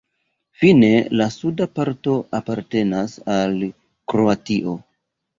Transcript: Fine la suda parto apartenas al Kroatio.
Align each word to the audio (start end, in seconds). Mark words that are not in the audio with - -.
Fine 0.59 0.87
la 1.19 1.25
suda 1.33 1.67
parto 1.79 2.13
apartenas 2.37 3.13
al 3.33 3.53
Kroatio. 4.15 4.75